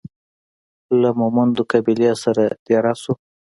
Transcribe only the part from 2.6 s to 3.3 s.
دېره سو.